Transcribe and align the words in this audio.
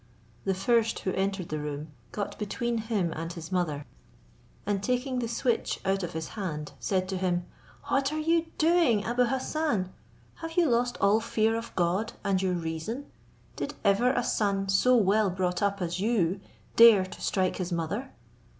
The 0.45 0.55
first 0.55 0.97
who 1.01 1.13
entered 1.13 1.49
the 1.49 1.59
room 1.59 1.91
got 2.11 2.39
between 2.39 2.79
him 2.79 3.13
and 3.15 3.31
his 3.31 3.51
mother, 3.51 3.85
and 4.65 4.81
taking 4.81 5.19
the 5.19 5.27
switch 5.27 5.79
out 5.85 6.01
of 6.01 6.13
his 6.13 6.29
hand, 6.29 6.71
said 6.79 7.07
to 7.09 7.17
him, 7.17 7.45
"What 7.83 8.11
are 8.11 8.17
you 8.19 8.47
doing, 8.57 9.05
Abou 9.05 9.25
Hassan? 9.25 9.93
have 10.37 10.53
you 10.57 10.67
lost 10.67 10.97
all 10.99 11.19
fear 11.19 11.55
of 11.55 11.71
God 11.75 12.13
and 12.23 12.41
your 12.41 12.55
reason? 12.55 13.11
Did 13.55 13.75
ever 13.83 14.09
a 14.11 14.23
son 14.23 14.69
so 14.69 14.95
well 14.95 15.29
brought 15.29 15.61
up 15.61 15.83
as 15.83 15.99
you 15.99 16.39
dare 16.75 17.05
to 17.05 17.21
strike 17.21 17.57
his 17.57 17.71
mother? 17.71 18.11